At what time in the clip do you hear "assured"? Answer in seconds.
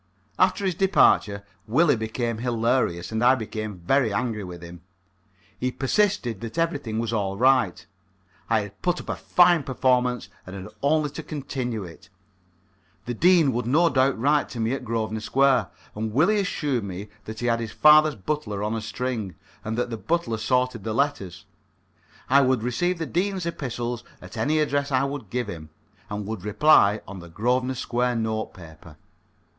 16.39-16.83